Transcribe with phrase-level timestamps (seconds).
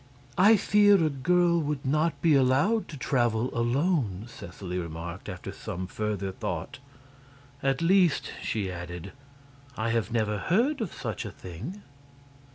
[0.39, 5.85] "I fear a girl would not be allowed to travel alone," Seseley remarked, after some
[5.85, 6.79] further thought.
[7.61, 9.11] "At least," she added,
[9.77, 11.83] "I have never heard of such a thing."